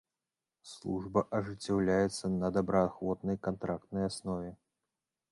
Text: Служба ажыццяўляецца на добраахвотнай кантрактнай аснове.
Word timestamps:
Служба 0.69 1.21
ажыццяўляецца 1.39 2.31
на 2.41 2.49
добраахвотнай 2.55 3.37
кантрактнай 3.49 4.03
аснове. 4.13 4.49